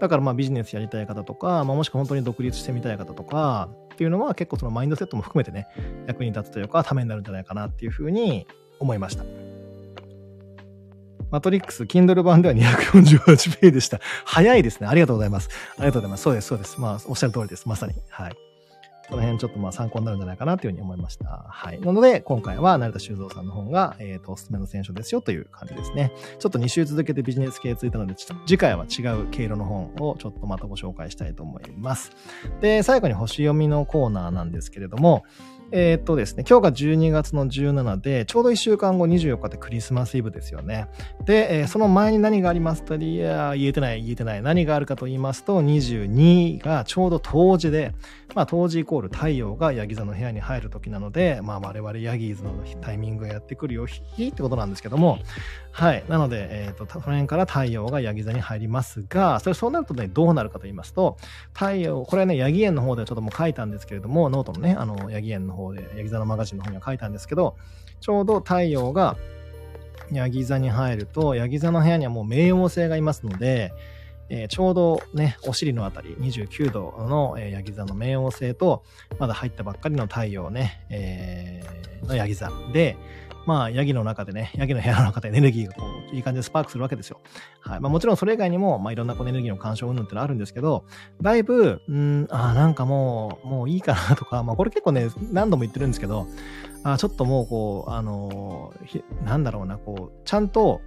[0.00, 5.66] だからまあビジネスやりたい方とか、まあ、もしくは本当に独立してみたい方とかっていうのは結構そのマインドセットも含めてね、
[6.06, 8.46] 役に立つというか、ためになるんじゃないかなっていうふうに
[8.78, 9.24] 思いました。
[11.34, 13.98] マトリックス、Kindle 版では248ページでした。
[14.24, 14.86] 早いですね。
[14.86, 15.48] ありがとうございます。
[15.76, 16.22] ありがとうございます。
[16.22, 16.80] そうです、そうです。
[16.80, 17.68] まあ、おっしゃる通りです。
[17.68, 17.94] まさに。
[18.08, 18.36] はい。
[19.08, 21.44] その辺ちょっとまあ参考になるんじゃないかなというふうに思いました。
[21.48, 21.80] はい。
[21.80, 26.12] なので、今回は成田修造さんの本が、えっ、ー、と、おすすめの選手ですよという感じですね。
[26.38, 28.14] ちょっと2週続けてビジネス系ついたので、
[28.46, 32.12] 次回は違う経路の本をちょっとまたご紹介したいと思います。
[32.60, 35.24] で、最後に星読みのコーナーなんですけれども、
[35.76, 40.86] えー、っとですね、今日が12月の17で、ちょうど1週間後24日ってクリスマスイブですよね。
[41.24, 44.42] で、えー、その前に何がありますと、いや、言えてない、言えてない。
[44.42, 47.92] 何があるかと言いますと、22がちょうど冬至で、
[48.36, 55.18] まあ、冬至イコール太陽がヤギ座の部屋に入る時なので、まあ、我々ヤギーズのタイミングがやってくるよ、日ってことなんですけども、
[55.72, 56.04] はい。
[56.08, 61.16] なので、えっ、と、その辺から太陽がヤギ座に入りますが、それそうなるとね、どうなるかと言いますと、
[61.52, 67.56] 太陽、これはね、ヤギ編の方でちょっともう書いたんですけれども、ノートのね、あの、ヤギ編の方で、ヤギ座のマガジンの方には書いたんですけど、
[68.00, 69.16] ちょうど太陽が
[70.12, 73.72] ヤギ座に入ると、ヤギ座の部屋にはもう冥王星がいますので、
[74.28, 78.82] えー、ちょうどね、お尻のあたり、29度の、えー、ヤギ座の冥王星と、
[79.18, 82.96] まだ入ったばっかりの太陽ね、えー、のヤギ座で、
[83.46, 87.20] まあ、ヤギの中でね、ヤギの部屋の中でエネルギーがこう、いい感じでスパークするわけですよ。
[87.60, 87.80] はい。
[87.80, 90.84] まあもちろんそれ以外にも、まあいろんなこうエネルギーの干渉運動ってのあるんですけど、
[91.20, 96.26] だいぶ、うん、ああ、なんかもう、もういいかなとか、まあこれ結構ね、何度も言ってるんですけど、
[96.84, 98.72] あちょっともうこう、あの
[99.24, 100.80] なんだろうな、こう、ちゃんと、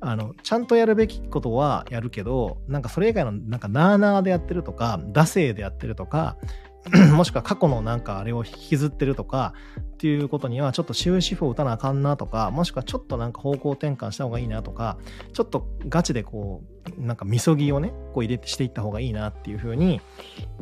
[0.00, 6.36] あの、ちゃんとやるべきことはやるけど、なんかそれ以外の、なんかなーなーでやってるとか、惰性でやってるとか、
[7.14, 14.96] もしくは過去のなんかあれを引きずってるとかっていうことにはちょっと終止符を打たなあかんなとかもしくはちょっとなんか方向転換した方がいいなとか
[15.34, 20.00] ちょっとガチでこうなんかみそぎをねこう入れてしていった方がいいなっていう風に、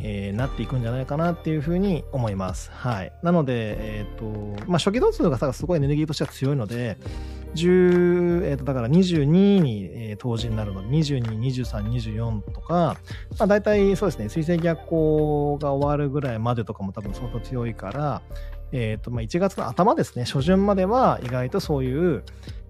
[0.01, 2.71] えー、なっていくんじゃないかなっていう風に思います。
[2.73, 3.13] はい。
[3.23, 6.97] なのでえっ、ー、とまあ初期度数がさすごいエネルギーとしては強いので
[7.55, 12.97] 10、えっ、ー、と、だから22に、えー、当時になるので、22、23、24とか、
[13.39, 18.23] まあ大体そうですね、水星逆行が終わるぐらいまでとかも多分相当強いから、
[18.73, 22.25] えっ、ー、と、まあ1月の頭ですね、初旬までは意外とそういう、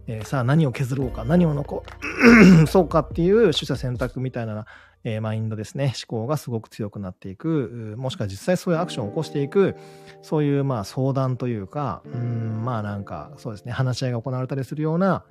[0.08, 1.84] えー、さあ何を削ろうか、何を残
[2.66, 4.66] そうかっていう取捨選択みたいな
[5.04, 9.76] えー、マインドですね、思考がすごく強くなっていく、もしくは実際そういうアクションを起こしていく、
[10.22, 15.24] そういうまあ相談というか、うん、まあなんかそうですね、話し合いが行われたりするような、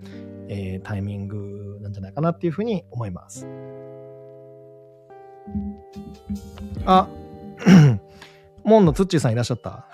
[0.48, 3.48] えー、タイミングなんじゃないかなっていうふうに思います。
[6.86, 7.10] あ、
[8.68, 9.88] モンのツッチーさんいらっしゃった。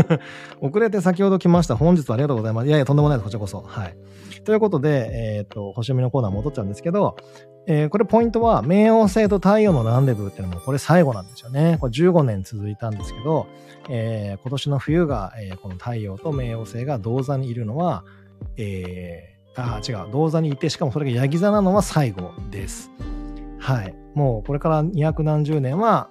[0.62, 1.76] 遅れて先ほど来ました。
[1.76, 2.66] 本日はありがとうございます。
[2.66, 3.24] いやいや、とんでもないです。
[3.24, 3.60] こちらこそ。
[3.60, 3.96] はい。
[4.44, 7.16] ということで、えっ、と、星読みのコーナー戻っちゃうんですけど、
[7.66, 11.76] えー、これポイントは、冥王星と太陽のランデブーっていうのもこれ最後なんですよね。
[11.80, 13.46] これ15年続いたんですけど、
[13.90, 18.04] えー、今年の冬が、えー、この太陽と冥王星が同座にいるのは、
[18.56, 22.90] えー、あ、違う、同座にいて、しかもそれがヤギ座なのは最後です。
[23.58, 23.94] はい。
[24.14, 26.08] もうこれから200何十年は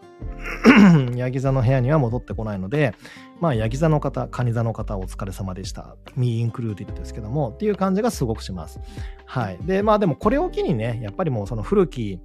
[1.16, 2.94] ヤギ座の部屋には戻ってこないので、
[3.40, 5.96] まあ、ヤギ座の方、カニ座の方、お疲れ様でした。
[6.16, 8.80] ミーインクルーディットですけども、っていう感じがすごくします。
[9.26, 9.58] はい。
[9.64, 12.20] で、まあでもこれを機にね、やっぱりもうその古き、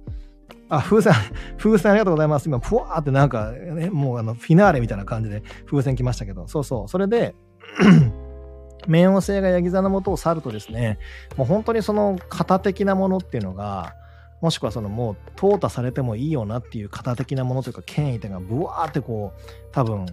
[0.69, 1.13] あ、風船、
[1.57, 2.47] 風船ありがとうございます。
[2.47, 6.87] 今、ふわーってなんか、ね、もうあの、フィナーレみたいな感じで風船来ましたけど、そうそう。
[6.87, 7.35] それで、
[8.87, 10.99] 冥王星がヤギ座のもとを去るとですね、
[11.35, 13.93] もう本当にその型的なものっていうのが、
[14.41, 20.05] もしくはそのもう淘汰されてもいいよなっていう型的なものというか権威っていうのがブワーってこう多分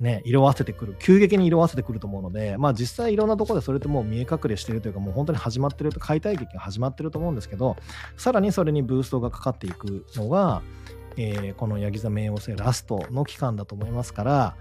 [0.00, 7.76] ね、色あせてくる、急激に色あせてくると思うので、まあ実際いろんなところでそれってもう見え隠れしてるというか、もう本当に始まってると、解体劇が始まってると思うんですけど、
[8.16, 10.60] さらにそれにブーストがかかっていくのが、
[11.16, 14.56] えー、このヤギ座冥王星ラストの期間だと思いますから、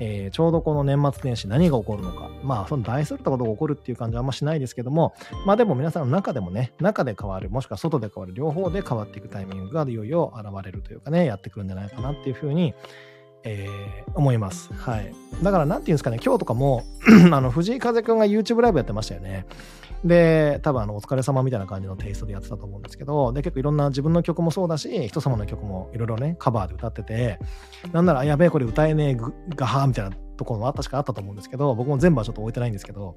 [0.00, 2.30] えー、ちょうどこの年末年始何が起こるのか。
[2.42, 5.14] まあ、その大それたことが起こるっていう感じはあんましないですけども、
[5.46, 12.74] まあでも皆さんの中でもね、中で変わる、もしくは外で変わる、両方で変わっていくタイミングがいよいよ現れるというかね、やってくるんじゃないかなっていうふうに、
[13.44, 14.72] えー、思います。
[14.72, 15.12] はい。
[15.42, 16.82] だから、何て言うんですかね、今日とかも
[17.32, 19.46] あの、藤井風くんが YouTube ライブやってましたよね。
[20.04, 27.38] で、多分あの、お疲れ様みたいな感じのテイストでやってたと思うんですけど、で、結構いろんな自分の曲もそうだし、人様の曲もいろいろね、カバーで歌ってて、
[27.92, 29.16] なんなら、やべえ、これ歌えねえ、
[29.54, 33.16] ガハーみたいなところも確かあったと思うんですけど、僕も全部はちょっと置いてないんですけど、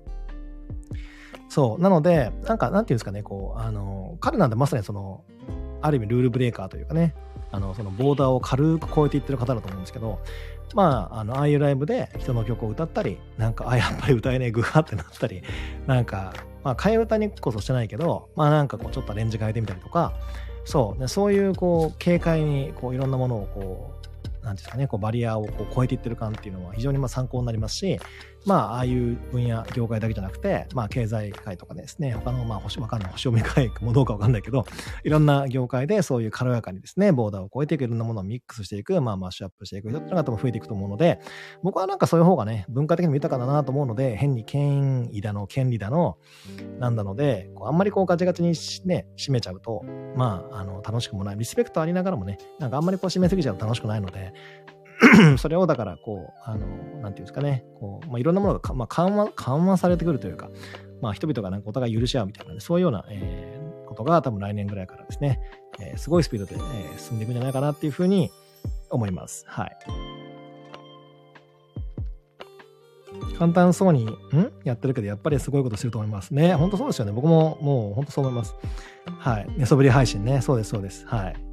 [1.48, 1.82] そう。
[1.82, 5.24] なので、なんか、なんていうんですかね、こう、あの、彼なんてまさにその、
[5.82, 7.14] ある意味ルールブレーカーというかね、
[7.52, 10.20] あの、そのボーダーを軽く超えていってる方だと思うんですけど、
[10.74, 15.44] まあ、あの、ああいうライブで人の曲を歌ったり、なんか、あ、やっぱり歌えねえ、グハってなったり、
[15.86, 20.14] なんか、まあ、替え歌にこそしてないけど、まあなんかこう、ちょっとアレンジ変えてみたりとか、
[20.66, 24.04] そう、そういう、こう、軽快に、こう、いろんなものを、こう、
[24.44, 28.00] なんですかね、こうバリアをこう超えていってる感っていうのは非常にまあ参考になりますし、
[28.46, 34.66] まあ、ああいう分野、業界だけじゃなくて、まあ、経済界とかですね、他の、まあ、星、わかんない、星読み会もどうかわかんないけど、
[35.04, 41.20] いろんな業界でそういう軽やかにですね、ボーダーを超えていくいろんなものをミックスしていく、まあ、マッシュアップしていく人っていうのが多分増えていくと思うので、
[41.62, 46.18] 僕はなんかそういう方がね、文化的にも豊かだなと思うので、変に権威だの、権利だの、
[46.80, 48.54] なんだので、こうあんまりこうガチガチに
[48.86, 49.84] ね、締めちゃうと、
[50.16, 51.38] まあ、あの、楽しくもない。
[51.38, 54.34] リスペクトありながらもね、なんかあんまりこう締めすぎちゃうと楽しくないので、
[55.38, 56.66] それをだからこう、あの、
[57.02, 60.50] なんていうんですかね、こう、まあ、いろんなものが、まあ、緩和、緩和されてくるというか、
[61.02, 65.40] まあ、人々がなんかお互い許し合うみたいな、ね、そういうような、えー、ことが多分来年ぐらいからですね、
[65.80, 68.32] えー、すごいスピードで、えー、進んでいくんじゃないかなっていうふうに
[68.90, 69.46] 思います。
[69.48, 69.78] はい。
[73.38, 74.18] 簡単そうに、ん？
[74.64, 76.56] やってるけど、やっぱりすごいことしてると思いますね。
[76.56, 77.12] 本当そうですよね。
[77.12, 78.56] 僕ももう本当そう思います。
[79.20, 79.48] はい。
[79.58, 80.42] 寝そべり配信ね。
[80.42, 81.06] そうです、そうです。
[81.08, 81.53] はい。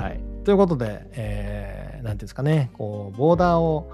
[0.00, 0.20] はい。
[0.44, 3.90] ということで、えー、なんていうんですかね、こう、ボーダーを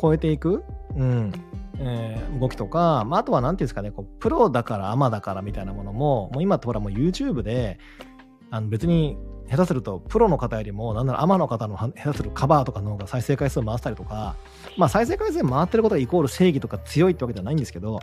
[0.00, 1.32] 超えていく、うん、
[1.78, 7.78] えー、動きとか、まあ、あとはなんていうんですかね、こうプロだからアマだからみたいなものも、もう今ってほらもう YouTube で、
[8.50, 9.16] あの別に
[9.50, 14.36] 下手するとプロの方よりもなんならアマの方の下手するカバーとかの方が再生回数回したりとか
[14.76, 18.00] まあ再生回数回ってることがイコール正義とか強いってわけではないんですけど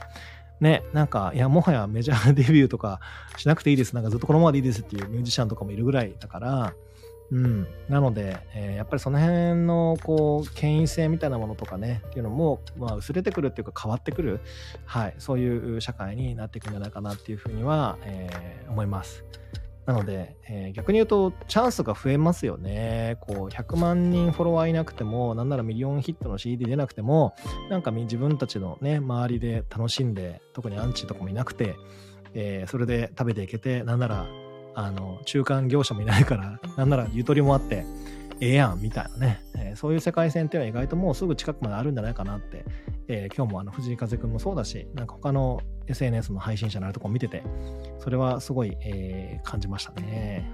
[0.60, 3.00] ねなんかいやもはやメジャーデビューとか
[3.38, 3.94] しなくていいです。
[3.94, 6.74] なんかずっとこのままでいいですっていうミュージシャンとかもいるぐらいだから
[7.32, 14.40] うん、なので、えー、やっぱりその辺のこう権威性みたいなものとかねっていうのも、まあ、薄れてくるっていうか変わってくる、
[14.86, 19.24] はい、そういう社会になっていくんじゃないかなっていうふうには、えー、思います。
[19.86, 23.18] なので、えー、逆に言うとチャンスが増えますよね。
[23.20, 27.36] こう100万人フォロワーいなくても、なんならミリオンヒットの CD 出なくても、
[27.70, 31.76] なんか自分たちのね、周りで楽しんで、特にアンチとかもいなくて、
[32.34, 34.26] えー、それで食べていけて、なんなら
[34.76, 37.86] あの、中間業者もいないから、 なんならゆとりもあって、
[38.40, 42.66] ええやん、みたいなね、えー、そういう世界線っていうのは意外ともうすぐ近くまであるんじゃないかなって、
[43.08, 47.44] えー、今日もあの藤井風くんもそうだし、なんか他の SNS の配信者のあるとこ見てて、
[48.00, 50.50] それはすごい、えー、感じましたね。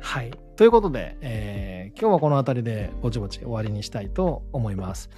[0.00, 0.30] はい。
[0.56, 5.10] ということで、えー、今日はこの辺りでぼちぼち終わりにしたいと思います。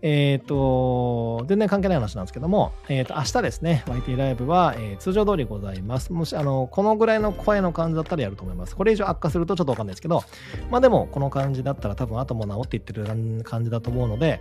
[0.00, 6.12] えっ、ー、と、全然関係ない話なんですけども、えっ、ー、と、明日ですね、YT ライブは、えー、通常通りございます。
[6.12, 8.76] もし、あの、このぐらいの声の感じだったらやると思います。
[8.76, 10.22] これ以上悪化するとちょっとわかんないですけど、
[10.70, 13.06] まあでも、この感じだったら多分後も治っていってる
[13.42, 14.40] 感じだと思うので、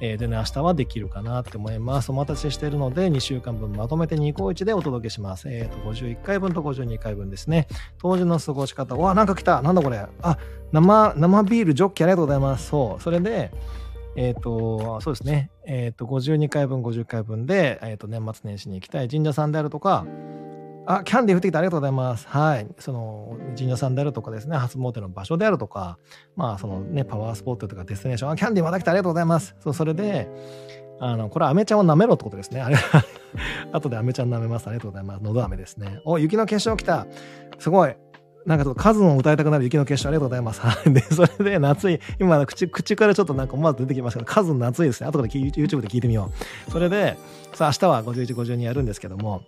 [0.00, 2.10] えー、全然明日はできるかなって思います。
[2.10, 5.48] お待たせしてるので、2週間分まとめて2個1でお届けします。
[5.48, 7.68] えっ、ー、と、51回分と52回分ですね。
[7.98, 8.96] 当時の過ごし方。
[8.96, 10.38] わ、なんか来たなんだこれあ、
[10.72, 12.68] 生、生ビールジョッキありがとうございます。
[12.68, 13.02] そう。
[13.02, 13.52] それで、
[14.16, 15.50] えっ、ー、と、そうですね。
[15.66, 20.06] えっ、ー、と、52回分、50回分で、えっ、ー、と、年末年始に行きたい神社さんであるとか、
[20.86, 22.26] あ、キャンディー降ってきてありがとうございます。
[22.28, 22.66] はい。
[22.78, 25.98] その、神社さんであるとかですね、初詣の場所であるとか、
[26.36, 29.56] まあ、そのね、パワースポットとかデスティネーション、あ、キャンディーまた来てありがとうございます。
[29.60, 30.28] そう、それで、
[31.00, 32.62] あの、これ、アメちゃんを舐めろってことですね。
[32.62, 32.76] あれ、
[33.72, 34.68] 後でアメちゃん舐めます。
[34.68, 35.22] ありがとうございます。
[35.22, 36.00] のど飴ですね。
[36.04, 37.06] お、雪の結晶来た。
[37.58, 37.96] すごい。
[38.46, 40.62] なんかちょっと数も歌いたくなる雪の結晶ありがとうございます。
[40.88, 45.08] で、それで夏い、今口、口からちょっとなんか思わず出てきましたけど、数の夏いですね。
[45.08, 46.30] 後で YouTube で聞いてみよ
[46.68, 46.70] う。
[46.70, 47.18] それで、
[47.54, 49.42] さあ明日は51、52やるんですけども、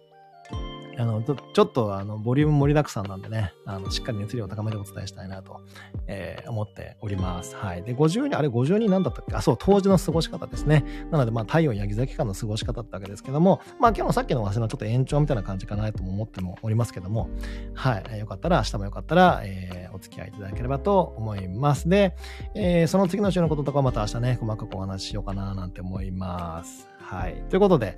[0.99, 5.61] あの、ちょっと、あの、ボリューム盛りだくさんなんでね、あの、しっかり熱量を高めてお伝えしたいなと、
[6.09, 7.55] えー、思っております。
[7.55, 7.85] はい。
[7.85, 9.37] で、52、あれ52何だったっけ？
[9.37, 10.85] あ、そう、当時の過ごし方ですね。
[11.13, 17.31] なので、まあ、太陽、ヤギ座期間の過ごし方だってわけですけども、まあ、今日のさっきの話のちょっと延長みたいな感じかなとも思ってもおりますけども、
[17.75, 18.19] はい。
[18.19, 21.89] よかったら、明日もよかったら、えー、お付き合いいただければと思います。
[21.89, 22.17] で、
[22.57, 26.89] えー、その次の週のこととかはまた明日ね、細かくお話ししようかななんて思います。
[26.99, 27.45] はい。
[27.51, 27.97] ということで、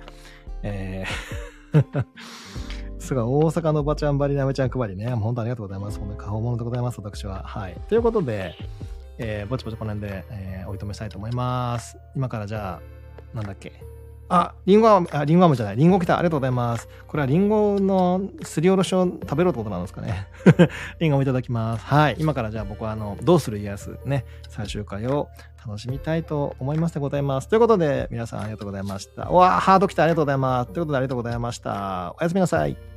[0.61, 1.51] えー
[3.01, 5.09] すごい、大阪のおばちゃんばりなめちゃん配りね。
[5.09, 5.99] もう本当ありがとうございます。
[5.99, 7.43] 本当に過保物でございます、私は。
[7.43, 7.75] はい。
[7.89, 8.55] ということで、
[9.17, 11.97] えー、ぼちぼちこの辺で、えー、おいとめしたいと思います。
[12.15, 12.79] 今からじゃ
[13.33, 13.73] あ、なんだっけ？
[14.29, 15.75] あ、リンゴアあ、リンゴアムじゃない。
[15.75, 16.17] リンゴ来た。
[16.17, 16.87] ありがとうございます。
[17.07, 20.27] これはリンゴのすりおろしを食べろってことなんですかね。
[21.01, 21.85] リンゴもいただきます。
[21.85, 22.15] はい。
[22.17, 25.27] 今からじゃあ僕はあの、どうする家康ね、最終回を
[25.67, 27.49] 楽しみたいと思いますでございます。
[27.49, 29.29] ということで、皆さんありがとうございました。
[29.29, 30.03] わ、ハード来た。
[30.03, 30.71] ありがとうございます。
[30.71, 32.15] ということでありがとうございました。
[32.17, 32.90] おやすみなさい。